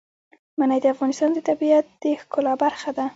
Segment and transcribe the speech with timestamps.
[0.59, 3.05] منی د افغانستان د طبیعت د ښکلا برخه ده.